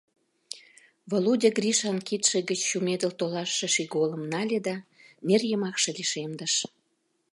—Володя 1.09 1.49
Гришан 1.57 1.97
кидше 2.07 2.37
гыч 2.49 2.59
чумедыл 2.69 3.11
толашыше 3.19 3.67
шийголым 3.75 4.23
нале 4.31 4.59
да 4.67 4.75
нер 5.27 5.41
йымакше 5.49 5.89
лишемдыш. 5.97 6.53